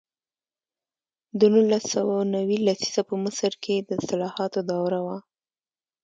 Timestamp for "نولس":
1.53-1.83